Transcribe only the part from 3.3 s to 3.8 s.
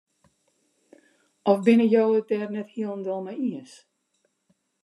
iens?